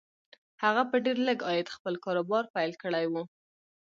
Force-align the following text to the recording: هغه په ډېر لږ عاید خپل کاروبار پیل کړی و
هغه 0.63 0.83
په 0.91 0.95
ډېر 1.05 1.17
لږ 1.27 1.39
عاید 1.49 1.67
خپل 1.75 1.93
کاروبار 2.05 2.43
پیل 2.55 2.71
کړی 2.83 3.05
و 3.11 3.13